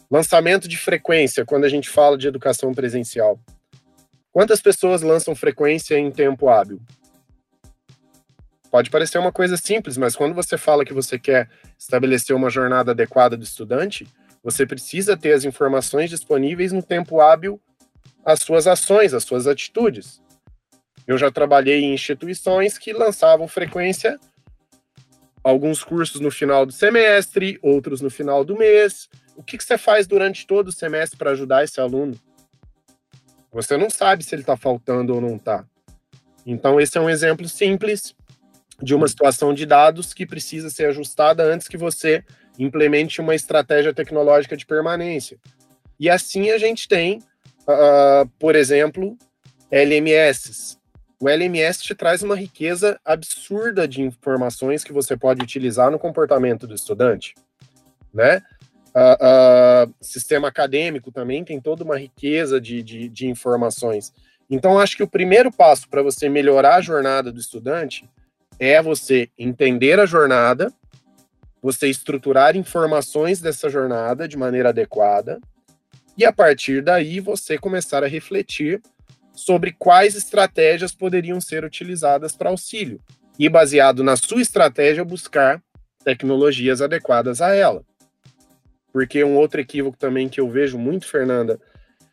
[0.09, 3.39] Lançamento de frequência, quando a gente fala de educação presencial.
[4.33, 6.81] Quantas pessoas lançam frequência em tempo hábil?
[8.71, 12.91] Pode parecer uma coisa simples, mas quando você fala que você quer estabelecer uma jornada
[12.91, 14.07] adequada do estudante,
[14.43, 17.61] você precisa ter as informações disponíveis no tempo hábil
[18.25, 20.21] as suas ações, as suas atitudes.
[21.05, 24.19] Eu já trabalhei em instituições que lançavam frequência
[25.43, 29.09] alguns cursos no final do semestre, outros no final do mês.
[29.35, 32.17] O que, que você faz durante todo o semestre para ajudar esse aluno?
[33.53, 35.63] Você não sabe se ele está faltando ou não está.
[36.45, 38.15] Então, esse é um exemplo simples
[38.81, 42.23] de uma situação de dados que precisa ser ajustada antes que você
[42.59, 45.37] implemente uma estratégia tecnológica de permanência.
[45.99, 47.19] E assim a gente tem,
[47.61, 49.17] uh, por exemplo,
[49.71, 50.77] LMS,
[51.19, 56.67] o LMS te traz uma riqueza absurda de informações que você pode utilizar no comportamento
[56.67, 57.33] do estudante,
[58.13, 58.41] né?
[58.95, 64.13] Uh, uh, sistema acadêmico também tem toda uma riqueza de, de, de informações.
[64.49, 68.07] Então, acho que o primeiro passo para você melhorar a jornada do estudante
[68.59, 70.71] é você entender a jornada,
[71.61, 75.39] você estruturar informações dessa jornada de maneira adequada,
[76.15, 78.79] e a partir daí você começar a refletir
[79.33, 82.99] sobre quais estratégias poderiam ser utilizadas para auxílio
[83.39, 85.59] e, baseado na sua estratégia, buscar
[86.03, 87.83] tecnologias adequadas a ela.
[88.93, 91.59] Porque um outro equívoco também que eu vejo muito, Fernanda,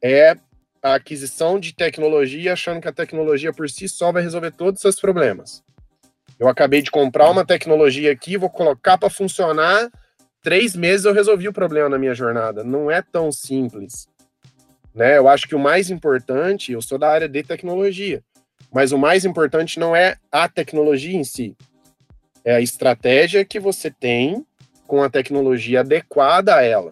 [0.02, 0.34] é
[0.82, 4.82] a aquisição de tecnologia achando que a tecnologia por si só vai resolver todos os
[4.82, 5.62] seus problemas.
[6.38, 9.90] Eu acabei de comprar uma tecnologia aqui, vou colocar para funcionar,
[10.42, 12.64] três meses eu resolvi o problema na minha jornada.
[12.64, 14.08] Não é tão simples.
[14.94, 15.18] Né?
[15.18, 18.22] Eu acho que o mais importante, eu sou da área de tecnologia,
[18.72, 21.54] mas o mais importante não é a tecnologia em si,
[22.42, 24.46] é a estratégia que você tem
[24.90, 26.90] com a tecnologia adequada a ela.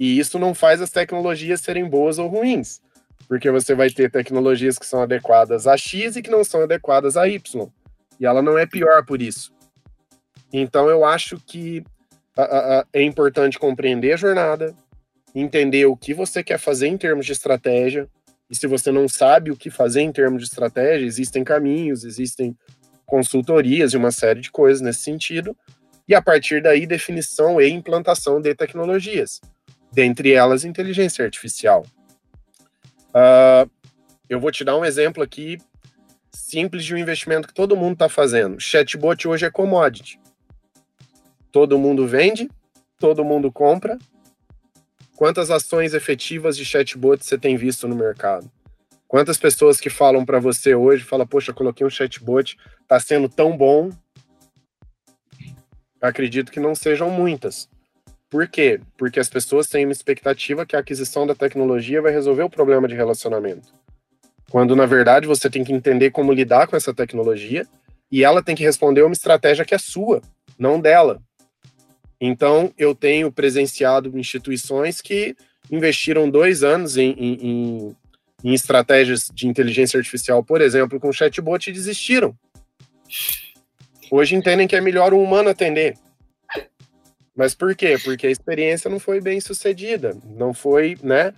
[0.00, 2.82] E isso não faz as tecnologias serem boas ou ruins,
[3.28, 7.16] porque você vai ter tecnologias que são adequadas a X e que não são adequadas
[7.16, 7.68] a Y.
[8.18, 9.54] E ela não é pior por isso.
[10.52, 11.84] Então eu acho que
[12.92, 14.74] é importante compreender a jornada,
[15.32, 18.08] entender o que você quer fazer em termos de estratégia.
[18.50, 22.56] E se você não sabe o que fazer em termos de estratégia, existem caminhos, existem
[23.06, 25.56] consultorias e uma série de coisas nesse sentido.
[26.06, 29.40] E a partir daí, definição e implantação de tecnologias,
[29.92, 31.86] dentre elas inteligência artificial.
[33.10, 33.70] Uh,
[34.28, 35.58] eu vou te dar um exemplo aqui
[36.32, 38.60] simples de um investimento que todo mundo está fazendo.
[38.60, 40.18] Chatbot hoje é commodity.
[41.50, 42.50] Todo mundo vende,
[42.98, 43.96] todo mundo compra.
[45.16, 48.50] Quantas ações efetivas de chatbot você tem visto no mercado?
[49.06, 53.56] Quantas pessoas que falam para você hoje, fala, poxa, coloquei um chatbot, está sendo tão
[53.56, 53.90] bom.
[56.04, 57.66] Acredito que não sejam muitas.
[58.28, 58.78] Por quê?
[58.98, 62.86] Porque as pessoas têm uma expectativa que a aquisição da tecnologia vai resolver o problema
[62.86, 63.72] de relacionamento.
[64.50, 67.66] Quando, na verdade, você tem que entender como lidar com essa tecnologia
[68.12, 70.20] e ela tem que responder uma estratégia que é sua,
[70.58, 71.22] não dela.
[72.20, 75.34] Então, eu tenho presenciado instituições que
[75.72, 77.96] investiram dois anos em, em,
[78.44, 82.36] em estratégias de inteligência artificial, por exemplo, com chatbot e desistiram.
[84.10, 85.96] Hoje entendem que é melhor um humano atender.
[87.34, 87.96] Mas por quê?
[88.02, 91.34] Porque a experiência não foi bem sucedida, não foi, né,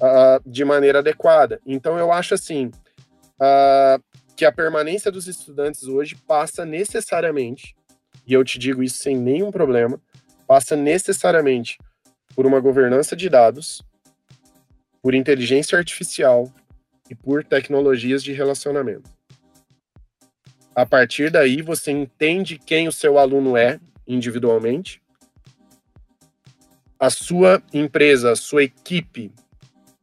[0.00, 1.60] uh, de maneira adequada.
[1.66, 2.70] Então eu acho assim
[3.36, 4.02] uh,
[4.34, 7.74] que a permanência dos estudantes hoje passa necessariamente,
[8.26, 10.00] e eu te digo isso sem nenhum problema,
[10.46, 11.78] passa necessariamente
[12.34, 13.82] por uma governança de dados,
[15.02, 16.50] por inteligência artificial
[17.10, 19.15] e por tecnologias de relacionamento.
[20.76, 25.00] A partir daí, você entende quem o seu aluno é individualmente,
[27.00, 29.32] a sua empresa, a sua equipe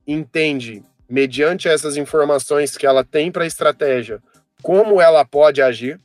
[0.08, 4.20] entende, mediante essas informações que ela tem para a estratégia,
[4.64, 6.00] como ela pode agir,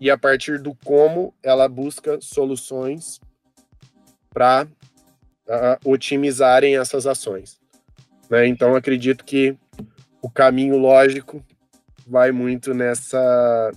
[0.00, 3.20] e a partir do como ela busca soluções
[4.30, 4.66] para
[5.46, 7.60] uh, otimizarem essas ações.
[8.30, 8.46] Né?
[8.46, 9.54] Então, acredito que
[10.22, 11.44] o caminho lógico
[12.10, 13.70] vai muito nessa,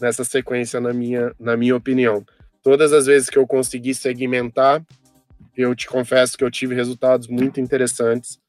[0.00, 2.24] nessa sequência, na minha, na minha opinião.
[2.62, 4.84] Todas as vezes que eu consegui segmentar,
[5.56, 8.40] eu te confesso que eu tive resultados muito interessantes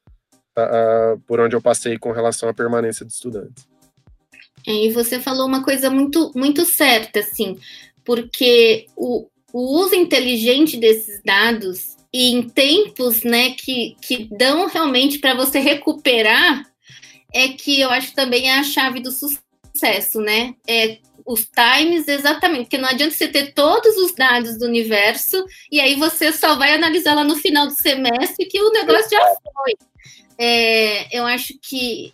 [0.57, 3.67] uh, por onde eu passei com relação à permanência de estudantes.
[4.65, 7.57] É, e você falou uma coisa muito, muito certa, assim,
[8.03, 15.19] porque o, o uso inteligente desses dados e em tempos, né, que, que dão realmente
[15.19, 16.63] para você recuperar,
[17.37, 20.55] é que eu acho também é a chave do sucesso, né?
[20.67, 25.79] É os times exatamente, porque não adianta você ter todos os dados do universo e
[25.81, 29.73] aí você só vai analisar lá no final do semestre que o negócio já foi.
[30.39, 32.13] É, eu acho que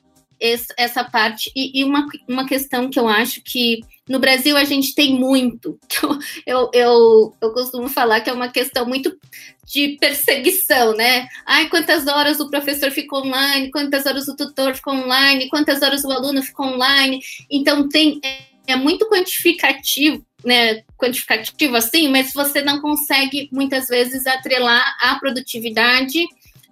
[0.78, 1.52] essa parte.
[1.56, 5.80] E, e, uma, uma questão que eu acho que no Brasil a gente tem muito,
[6.46, 9.18] eu, eu, eu, costumo falar que é uma questão muito
[9.66, 11.28] de perseguição, né?
[11.46, 16.04] Ai, quantas horas o professor ficou online, quantas horas o tutor ficou online, quantas horas
[16.04, 17.22] o aluno ficou online.
[17.50, 24.28] Então tem é, é muito quantificativo né, quantificativo assim, mas você não consegue muitas vezes
[24.28, 26.26] atrelar a produtividade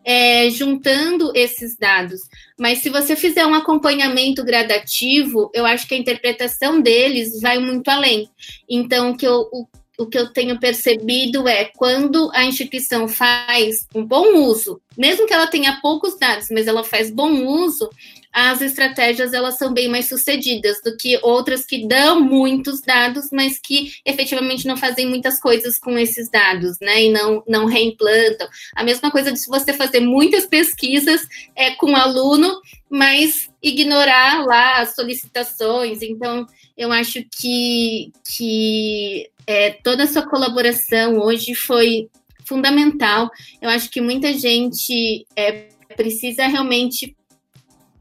[0.04, 2.22] é, juntando esses dados.
[2.58, 7.90] Mas se você fizer um acompanhamento gradativo, eu acho que a interpretação deles vai muito
[7.90, 8.30] além.
[8.70, 13.88] Então, o que eu, o, o que eu tenho percebido é quando a instituição faz
[13.94, 17.90] um bom uso, mesmo que ela tenha poucos dados, mas ela faz bom uso,
[18.34, 23.60] as estratégias elas são bem mais sucedidas do que outras que dão muitos dados, mas
[23.60, 27.04] que efetivamente não fazem muitas coisas com esses dados, né?
[27.04, 28.48] E não, não reimplantam.
[28.76, 34.82] A mesma coisa de se você fazer muitas pesquisas é, com aluno, mas ignorar lá
[34.82, 36.02] as solicitações.
[36.02, 36.46] Então,
[36.78, 42.10] eu acho que, que é, toda a sua colaboração hoje foi
[42.46, 43.30] fundamental.
[43.62, 47.16] Eu acho que muita gente é, precisa realmente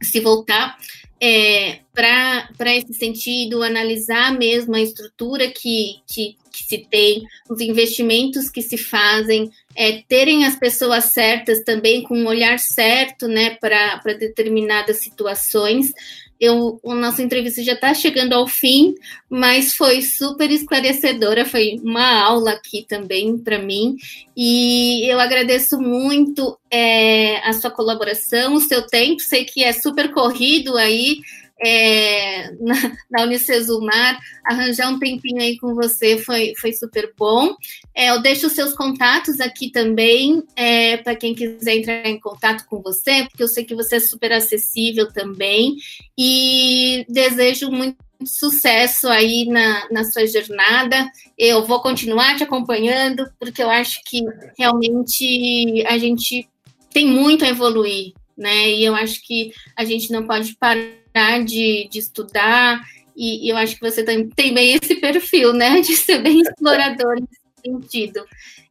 [0.01, 0.77] se voltar
[1.21, 8.49] é, para esse sentido, analisar mesmo a estrutura que, que, que, se tem, os investimentos
[8.49, 14.15] que se fazem, é, terem as pessoas certas também, com um olhar certo né, para
[14.19, 15.93] determinadas situações,
[16.41, 18.95] eu, a nossa entrevista já está chegando ao fim,
[19.29, 23.97] mas foi super esclarecedora, foi uma aula aqui também para mim,
[24.35, 30.11] e eu agradeço muito é, a sua colaboração, o seu tempo, sei que é super
[30.13, 31.19] corrido aí,
[31.63, 37.55] é, na, na Unicesumar, arranjar um tempinho aí com você foi, foi super bom.
[37.95, 42.65] É, eu deixo os seus contatos aqui também, é, para quem quiser entrar em contato
[42.67, 45.77] com você, porque eu sei que você é super acessível também,
[46.17, 51.11] e desejo muito sucesso aí na, na sua jornada.
[51.39, 54.23] Eu vou continuar te acompanhando, porque eu acho que
[54.59, 56.49] realmente a gente
[56.93, 58.71] tem muito a evoluir, né?
[58.71, 61.00] E eu acho que a gente não pode parar
[61.45, 62.81] de, de estudar,
[63.17, 66.41] e, e, eu acho que você tem, tem bem esse perfil, né, de ser bem
[66.41, 68.25] explorador nesse sentido.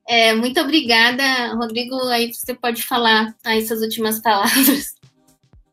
[0.08, 1.96] É, muito obrigada, Rodrigo.
[2.08, 4.96] Aí você pode falar aí suas últimas palavras.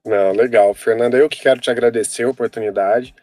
[0.04, 0.74] Não, legal.
[0.74, 3.14] Fernanda, eu que quero te agradecer a oportunidade.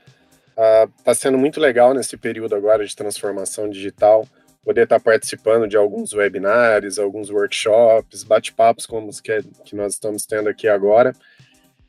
[0.98, 4.28] Está uh, sendo muito legal nesse período agora de transformação digital,
[4.66, 9.94] poder estar tá participando de alguns webinários, alguns workshops, bate-papos como os que, que nós
[9.94, 11.16] estamos tendo aqui agora,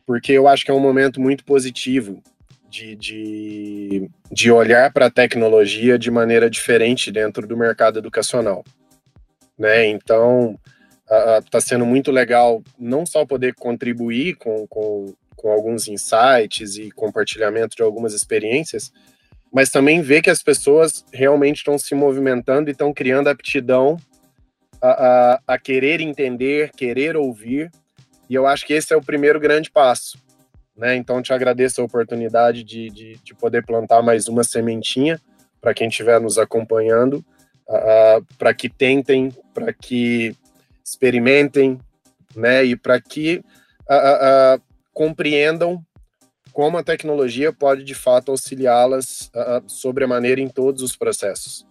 [0.07, 2.23] porque eu acho que é um momento muito positivo
[2.69, 8.65] de, de, de olhar para a tecnologia de maneira diferente dentro do mercado educacional.
[9.57, 9.87] Né?
[9.87, 10.59] Então,
[11.45, 17.77] está sendo muito legal não só poder contribuir com, com, com alguns insights e compartilhamento
[17.77, 18.93] de algumas experiências,
[19.53, 23.97] mas também ver que as pessoas realmente estão se movimentando e estão criando aptidão
[24.83, 27.71] a, a, a, querer entender, querer ouvir,
[28.35, 30.19] e eu acho que esse é o primeiro grande passo.
[30.77, 30.97] Né?
[30.97, 35.21] Então, te agradeço a oportunidade de, de, de poder plantar mais uma sementinha
[35.61, 37.25] para quem estiver nos acompanhando,
[37.69, 40.37] uh, para que tentem, para que
[40.85, 41.79] experimentem,
[42.35, 42.65] né?
[42.65, 43.41] E para que
[43.89, 44.63] uh, uh,
[44.93, 45.81] compreendam
[46.53, 49.31] como a tecnologia pode de fato auxiliá-las
[49.67, 51.65] sobre a maneira em todos os processos,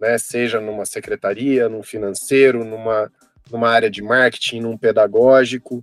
[0.00, 0.18] né?
[0.18, 3.10] Seja numa secretaria, num financeiro, numa,
[3.50, 5.82] numa área de marketing, num pedagógico,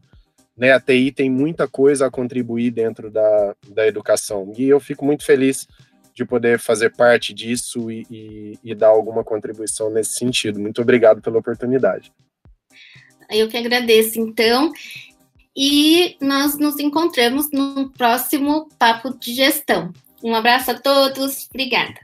[0.57, 0.71] né?
[0.71, 5.25] A TI tem muita coisa a contribuir dentro da, da educação e eu fico muito
[5.25, 5.67] feliz
[6.13, 10.59] de poder fazer parte disso e, e, e dar alguma contribuição nesse sentido.
[10.59, 12.11] Muito obrigado pela oportunidade.
[13.29, 14.71] Eu que agradeço, então
[15.57, 19.93] e nós nos encontramos no próximo Papo de Gestão.
[20.21, 21.95] Um abraço a todos, obrigada.